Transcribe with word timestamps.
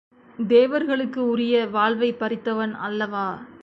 தேவர்களுக்கு 0.39 1.27
உரிய 1.29 1.67
வாழ்வைப் 1.67 2.19
பறித்தவன் 2.19 2.71
அல்லவா? 2.79 3.27